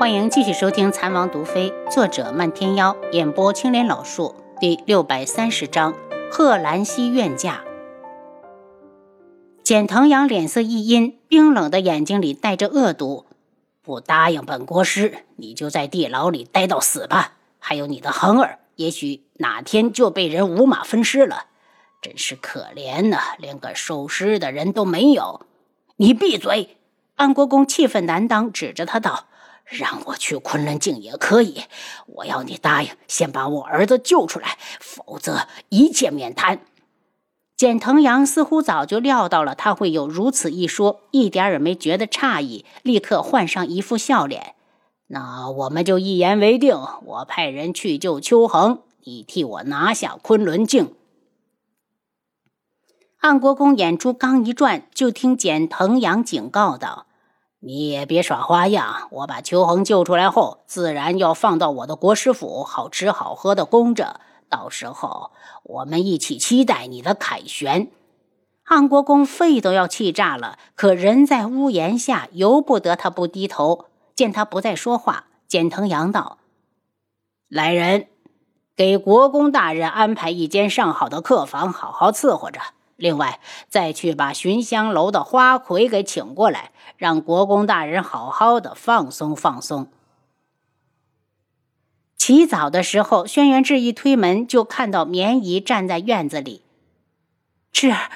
[0.00, 5.94] 欢迎继续收听《残王毒妃》，作者漫天妖，演播青莲老树，第六百三十章：
[6.32, 7.62] 贺兰溪怨嫁。
[9.62, 13.26] 简腾阳脸色一阴，冰冷的眼睛里带着恶毒。
[13.82, 17.34] 不答应本国师，你就在地牢里待到死吧。
[17.58, 21.44] 还有你的恒儿，也许哪天就被人五马分尸了。
[22.00, 25.42] 真是可怜呐，连个收尸的人都没有。
[25.96, 26.78] 你闭嘴！
[27.16, 29.26] 安国公气愤难当，指着他道。
[29.70, 31.62] 让我去昆仑镜也可以，
[32.06, 36.60] 我要你答应先把我儿子救出来，否则一切免谈。
[37.56, 44.54] 简腾阳似乎早就料到了他会有如此一说，一点也没觉得诧异，立刻换上一副笑脸。
[45.06, 46.74] 那我们就一言为定，
[47.04, 50.94] 我派人去救秋恒，你替我拿下昆仑镜。
[53.18, 57.06] 安国公眼珠刚一转，就听简腾阳警告道。
[57.62, 59.08] 你也别耍花样！
[59.10, 64.20] 我把秋恒救出来后，自然要放到我的国师府，好吃好喝的供着。
[64.48, 65.30] 到时候
[65.62, 67.90] 我们一起期待你的凯旋。
[68.64, 73.86] 汉国公肺都要气炸了，可人在屋檐下，由不得他不低头。
[74.14, 76.38] 见他不再说话，简腾阳道
[77.48, 78.08] ：“来人，
[78.74, 82.60] 给国公大人安排一间上好的客房，好好伺候着。”
[83.00, 89.90] 另外，再去把寻香楼的花魁给请过来，让国公大人好好的放松放松。
[92.14, 96.60] 起早的时候，轩辕志一推门就看到绵姨站在院子里。
[97.72, 98.10] 志儿，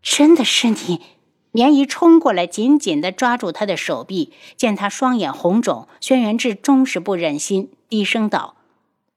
[0.00, 1.02] 真的是你！
[1.50, 4.32] 绵姨冲过来，紧紧的抓住他的手臂。
[4.56, 8.54] 见他双眼红肿，轩辕志终是不忍心，低声道：“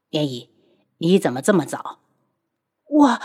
[0.10, 0.50] 绵姨，
[0.98, 2.00] 你怎么这么早？”
[2.90, 3.22] 我。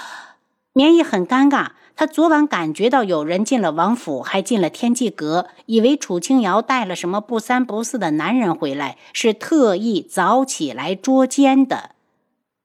[0.72, 11.96] 绵姨很尴尬，她昨晚感觉到有人进了王府，还进了天际阁，以为楚清瑶带了什么不三不四的男人回来，是特意早起来捉奸的。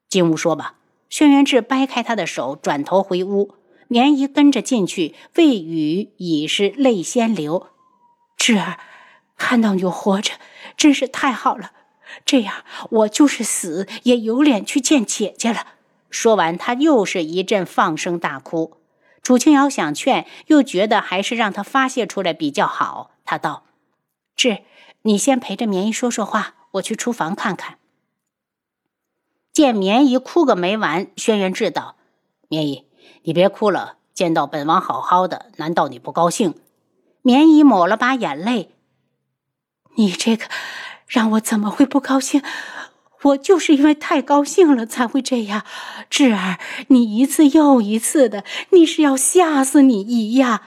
[0.08, 0.74] 进屋说吧。
[1.08, 3.54] 轩辕志掰开他的手，转头回屋。
[3.88, 7.68] 绵姨跟着进去，未语已是泪先流。
[8.36, 8.78] 志儿，
[9.36, 10.32] 看到你活着，
[10.76, 11.70] 真是太好了。
[12.24, 15.64] 这样，我就是死也有脸去见姐姐了。
[16.10, 18.76] 说完，他又是一阵放声大哭。
[19.22, 23.10] 楚清瑶想劝，又觉得还是让他发泄出来比较好。
[23.24, 23.64] 他道
[24.36, 24.58] ：“志，
[25.02, 27.78] 你先陪着绵姨说说话，我去厨房看看。”
[29.52, 31.96] 见绵姨哭个没完，轩辕志道
[32.46, 32.86] ：“绵姨，
[33.22, 36.54] 你别哭了，见到本王好好的，难道你不高兴？”
[37.22, 38.76] 绵姨抹了把眼泪
[39.96, 40.46] ：“你这个，
[41.08, 42.40] 让我怎么会不高兴？”
[43.22, 45.64] 我就是因为太高兴了才会这样，
[46.10, 50.62] 智儿，你一次又一次的，你是要吓死你姨呀。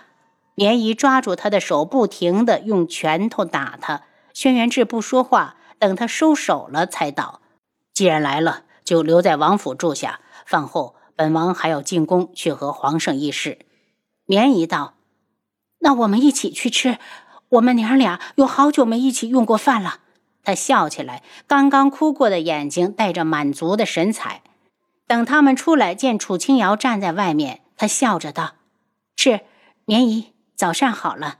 [0.55, 4.01] 莲姨抓住他的手，不停的用拳头打他。
[4.33, 7.39] 轩辕志不说话，等他收手了才道
[7.93, 10.19] ：“既然来了，就留在王府住下。
[10.45, 13.59] 饭后，本王还要进宫去和皇上议事。”
[14.25, 14.95] 莲姨道
[15.79, 16.97] ：“那我们一起去吃，
[17.49, 19.99] 我们娘俩有好久没一起用过饭了。”
[20.43, 24.41] 他笑起来，刚刚哭过的眼睛带着满足的神采。
[25.05, 28.55] 等他们出来，见楚清瑶站在外面，他笑着道
[29.17, 29.41] ：“是
[29.85, 31.39] 绵姨，早膳好了。”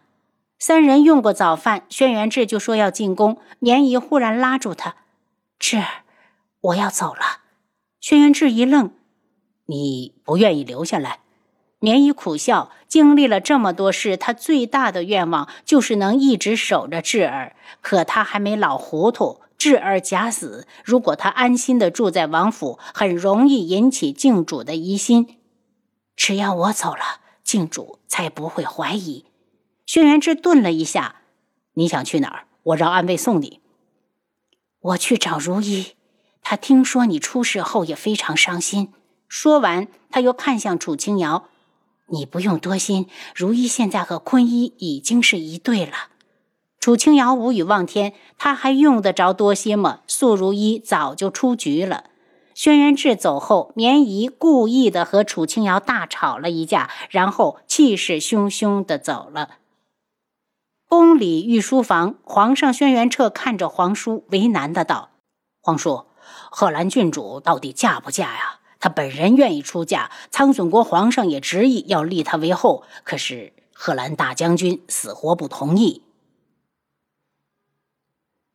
[0.59, 3.39] 三人用过早饭，轩辕志就说要进宫。
[3.59, 4.95] 绵姨忽然拉住他
[5.57, 5.83] ：“志，
[6.61, 7.41] 我要走了。”
[8.01, 8.91] 轩辕志一愣
[9.67, 11.19] ：“你不愿意留下来？”
[11.79, 17.55] 绵姨苦笑，经历了这么多事，她最大的愿望就是能一直守着智儿。
[17.81, 25.37] 可她还没老糊涂，智儿假死，如果她安心的住在王府，很容易引起靖主的疑心。
[26.17, 29.25] 只要我走了，靖主才不会怀疑。
[29.85, 31.15] 轩辕志顿了一下
[31.75, 32.45] ：“你想去哪儿？
[32.63, 33.61] 我让暗卫送你。”
[34.81, 35.93] 我去找如意，
[36.41, 38.91] 他听说你出事后也非常伤心。
[39.29, 41.45] 说完，他又看向楚清瑶。
[42.11, 45.93] 你不用多心，如意现在和坤一已经是一对了。
[46.79, 49.99] 楚清瑶无语望天，他还用得着多心吗？
[50.07, 52.05] 素如一早就出局了。
[52.55, 59.57] 轩辕志走后，绵姨故意的和楚清瑶大吵了一架，然后气势汹汹的走了。
[60.87, 65.11] 宫里御书房，皇上轩辕彻看着皇叔，为难的道
[65.61, 66.05] ：“皇叔，
[66.49, 76.01] 贺兰郡主到底嫁不嫁呀？”他本人愿意出嫁，苍隼国皇上也执意要立他为后，可是贺兰大将军死活不同意。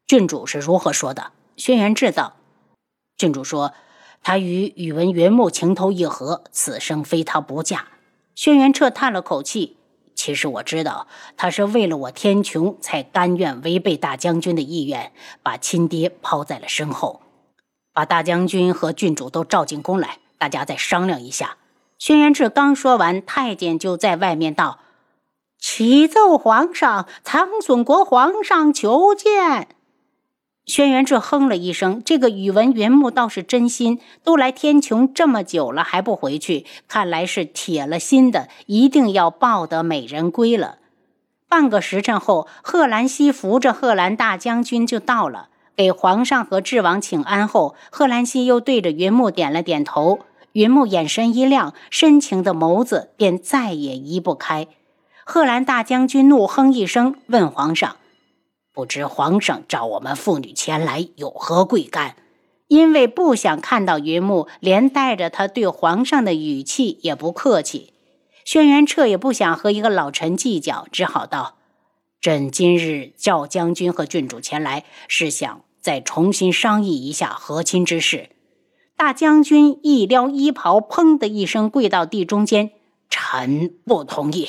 [0.06, 1.32] 郡主是如何说的？
[1.56, 2.36] 轩辕志道
[3.16, 3.74] ：“郡主说，
[4.22, 7.88] 他与宇文云木情投意合，此生非他不嫁。”
[8.34, 9.76] 轩辕彻叹了口气
[10.14, 11.06] ：“其实我知道，
[11.36, 15.12] 他是为了我天穹才甘愿违背大将军的意愿，
[15.42, 17.20] 把亲爹抛在了身后。
[17.94, 21.56] 把大将军和郡主都召进宫来，大家再商量一下。
[21.96, 24.80] 轩辕志刚说完，太监就在外面道
[25.58, 29.68] ：“启奏皇上，苍隼国皇上求见。”
[30.66, 40.78] 轩辕志哼了一声，这个宇文云木倒是真心，都来天穹这么久了还不回去，看来是铁了心的，一定要抱得美人归了。
[41.48, 45.50] 半个时辰后，贺兰西扶着贺兰大将军就到了。
[45.76, 50.20] 给皇上和智王请安后，贺兰西又对着云木点了点头。
[50.52, 54.68] 云木眼神一亮，深情的眸子便再也移不开。
[55.24, 57.96] 贺兰大将军怒哼一声，问皇上
[58.72, 62.14] ：“不知皇上召我们父女前来有何贵干？”
[62.68, 67.92] 因为不想看到云木，连带着他对皇上的语气也不客气。
[68.44, 71.56] 轩辕彻也不想和一个老臣计较，只好道。
[72.24, 78.30] 朕今日叫将军和郡主前来，是想再重新商议一下和亲之事。
[78.96, 82.70] 大将军一撩衣袍，砰的一声跪到地中间
[83.10, 84.48] ：“臣不同意！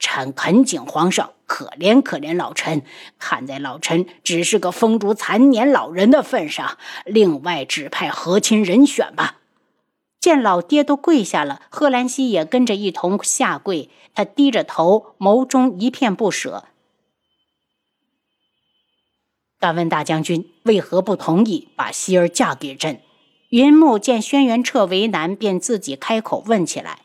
[0.00, 2.82] 臣恳请皇上可怜可怜老臣，
[3.20, 9.38] 看在老臣只是个风烛残年老人的份上，另外指派和亲人选吧。”
[10.18, 13.90] 见老爹都跪下了，贺兰西也跟着一同下跪。
[14.12, 16.64] 他低着头，眸中一片不舍。
[19.62, 23.00] 敢问大将军为何不同意把希儿嫁给朕？
[23.50, 26.98] 云木见轩辕彻为难，便自己开口问起来：“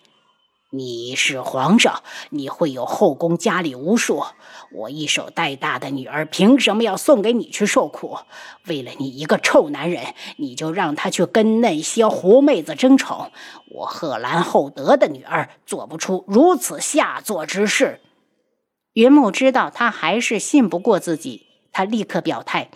[0.73, 2.01] 你是皇上，
[2.31, 4.23] 你会有后宫佳丽无数，
[4.71, 8.17] 我一手带大的女儿，凭什么要送给你去受苦？
[8.65, 13.31] 为了你一个臭男人，你就让他去跟那些狐妹子争宠？
[13.69, 18.01] 我贺兰厚德的女儿做不出如此下作之事。”
[18.97, 21.45] 云木知道他还是信不过自己。
[21.77, 22.71] 他立刻表态：“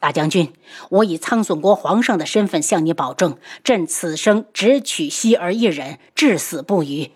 [0.00, 0.54] 大将军，
[0.88, 7.10] 我以苍隼国皇上的身份向你保证，朕此生只娶希儿一人，至死不渝。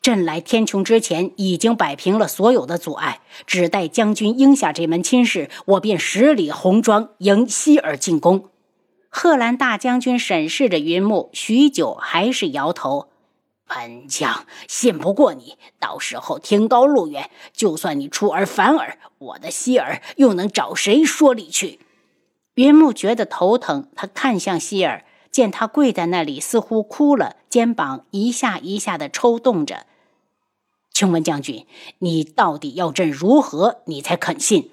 [0.00, 8.48] 朕来天穹之前，已经摆平了所有的阻碍，只待将军应下这门亲事，我便十里红妆迎希儿进宫。”
[9.14, 13.08] 贺兰大将军审视着云木，许久，还是摇头。
[13.74, 21.80] 本将信不过你，到时候天高路远，就算你出尔反尔，我的希儿又能找谁说理去？
[22.54, 29.86] 云木觉得头疼，他看向希儿，见他跪在那里，似乎哭了，肩膀一下一下的抽动着。
[30.92, 31.66] 请问将军，
[32.00, 34.70] 你到底要朕如何，你才肯信？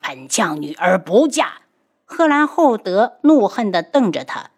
[0.00, 1.60] 本将女儿不嫁！
[2.06, 4.50] 贺兰厚德怒恨地瞪着他。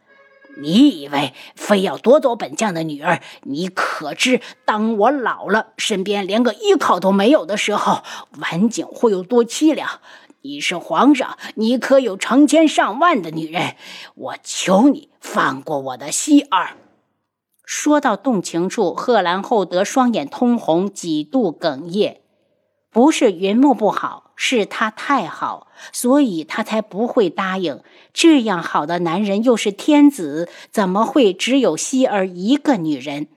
[0.57, 3.21] 你以为非要夺走本将的女儿？
[3.43, 8.03] 你可知，当我老了，身边连个依靠都没有的时候，
[8.39, 10.01] 晚景会有多凄凉？
[10.43, 13.77] 你是皇上，你可有成千上万的女人？
[14.15, 16.77] 我求你放过我的希儿。
[17.65, 22.21] 说到动情处，贺兰厚德双眼通红，几度哽咽。
[22.91, 27.83] 不是云木不好，是他太好，所以他才不会答应。
[28.13, 33.29] 这样好的男人又是天子，怎么会只有希儿一个女人？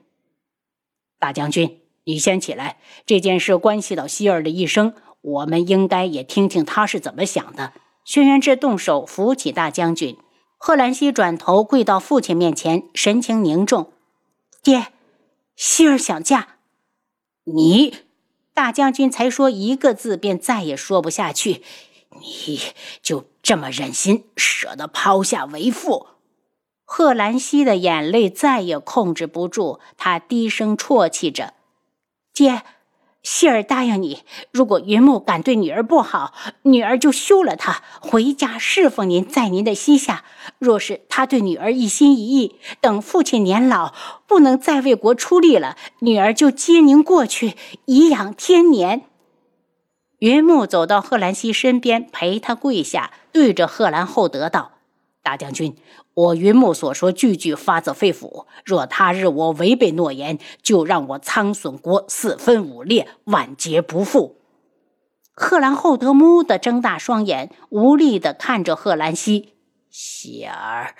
[1.18, 7.72] 大将军，你先起来，这件事关系到希儿的一生，我们应该也听听他是怎么想的。
[8.04, 10.16] 轩辕志动手扶起大将军，
[10.56, 13.92] 贺兰西转头跪到父亲面前，神情凝重
[14.62, 14.88] ：“爹，
[15.56, 16.56] 希儿想嫁
[17.44, 17.94] 你。”
[18.60, 21.62] 大将军才说一个字，便再也说不下去。
[22.20, 22.60] 你
[23.00, 26.08] 就这么忍心舍得抛下为父？
[26.84, 31.54] 贺兰西的眼泪再也控制不住，他低声啜泣着
[32.34, 32.60] ：“姐。”
[33.22, 40.24] 希儿答应你，如果云木敢对女儿不好，女儿就休了他，回家侍奉您，在您的膝下。
[40.58, 43.92] 若是他对女儿一心一意，等父亲年老
[44.26, 49.02] 不能再为国出力了，女儿就接您过去，颐养天年。
[50.20, 54.72] 云木走到贺兰溪身边，陪他跪下，对着贺兰厚德道。
[55.22, 55.76] 大将军，
[56.20, 58.46] 我云木所说句句发自肺腑。
[58.64, 64.36] 若他日我违背诺言，就让我苍隼国四分五裂，万劫不复。
[65.32, 69.54] 贺兰厚德蓦地睁大双眼，无力地看着贺兰溪。
[69.88, 70.94] 喜儿，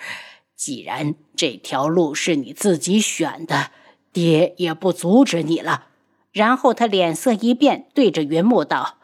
[0.56, 3.70] 既然这条路是你自己选的，
[4.12, 5.88] 爹也不阻止你了。
[6.32, 8.99] 然后他脸色一变，对着云木道。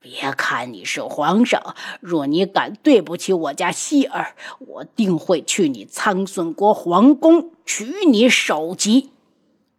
[0.00, 9.10] 别看你是皇上，若你敢对不起我家希儿，我定会去你苍隼国皇宫取你首级。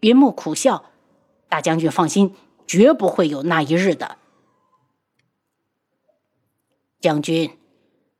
[0.02, 0.86] 云木苦笑
[1.48, 2.36] ：“大将军放心，
[2.68, 4.18] 绝不会有那一日的。
[7.00, 7.58] 将军，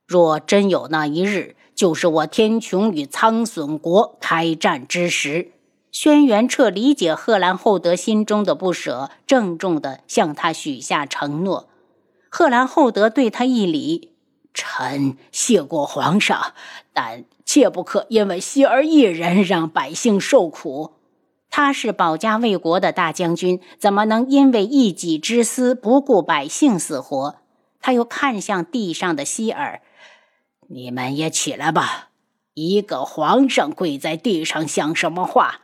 [0.08, 5.52] 若真有那一日，就是我天穹与苍隼国开战之时。
[5.92, 11.69] 轩辕彻理解贺兰厚德心中的不舍，郑重地向他许下承诺。
[12.30, 14.14] 贺兰厚德对他一礼
[14.54, 16.54] ：“臣谢过皇上，
[16.94, 20.94] 但切不可因为希儿一人让百姓受苦。
[21.50, 27.38] 他是保家卫国的大将军，怎么能因为一己之私不顾百姓死活？”
[27.82, 29.82] 他又看向地上的希尔
[30.68, 32.10] ：“你们也起来吧，
[32.54, 35.62] 一个皇上跪在地上像什么话？”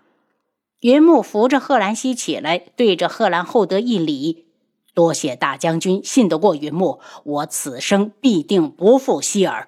[0.81, 4.44] 云木扶着贺兰西起来，对着贺兰厚德一礼
[4.95, 9.67] ：“多谢大将军信得过云木，我此生必定不负希儿。”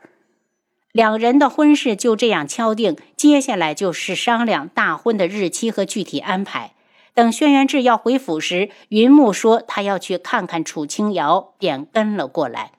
[0.92, 6.74] 两人的婚事就这样敲定，接下来就是商量大婚的日期和具体安排。
[7.14, 12.72] 等轩辕志要回府时，云木说他要去看看楚清瑶，便跟了过来。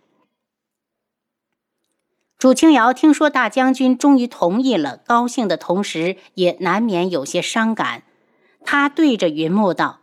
[2.38, 8.04] 楚清瑶听说大将军终于同意了，高兴的同时也难免有些伤感。
[8.64, 10.00] 他对着云木道：“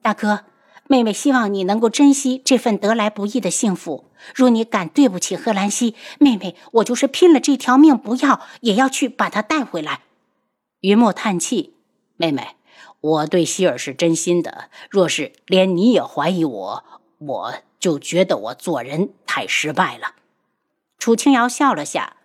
[0.00, 0.44] 大哥，
[0.94, 4.04] 妹妹希望你能够珍惜这份得来不易的幸福。
[4.32, 10.02] 若你敢对不起贺兰溪，妹妹我就是拼了这条命不要，也要去把她带回来。”
[10.82, 11.74] 云墨叹气
[12.16, 12.54] ：“妹妹。”
[13.02, 16.84] 我对希尔是真心的，若是连你也怀疑我，
[17.18, 20.14] 我就觉得我做人太失败了。
[20.96, 22.18] 楚清瑶笑了下，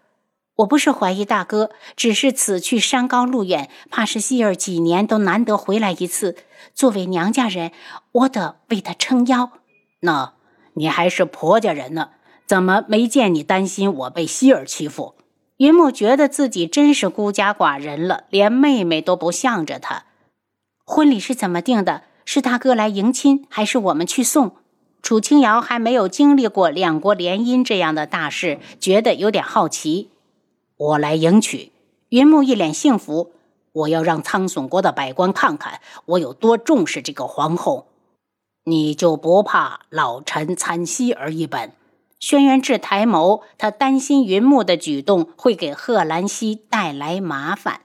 [0.60, 6.36] 我不是怀疑大哥，只是此去山高路远，怕是希尔几年都难得回来一次。
[6.74, 7.72] 作为娘家人，
[8.12, 9.51] 我得为他撑腰。
[10.01, 10.34] 那，
[10.74, 12.10] 你还是婆家人呢，
[12.46, 15.16] 怎么没见你担心我被希尔欺负？
[15.58, 20.04] 云木觉得自己真是孤家寡人了，连妹妹都不向着他。
[20.86, 22.04] 婚礼是怎么定的？
[22.25, 24.58] 是大哥来迎亲，还是我们去送？
[25.01, 30.10] 楚清瑶还没有经历过两国联姻这样的大事，觉得有点好奇。
[30.79, 31.74] 我来迎娶。
[32.09, 33.33] 云木一脸幸福。
[33.71, 37.88] 我要让苍隼国的百官看看我有多重视这个皇后。
[38.63, 41.74] 你就不怕老臣参西儿一本？
[42.19, 47.81] 轩辕志抬眸，他担心云木的举动会给贺兰溪带来麻烦。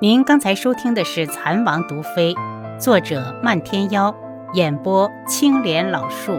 [0.00, 2.34] 您刚才收听的是《蚕王毒妃》，
[2.80, 4.14] 作者漫天妖，
[4.54, 6.32] 演播青莲老树。